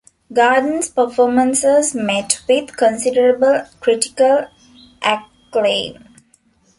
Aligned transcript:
Garden's 0.33 0.89
performances 0.89 1.93
met 1.93 2.41
with 2.49 2.75
considerable 2.75 3.65
critical 3.81 4.47
acclaim. 4.99 6.03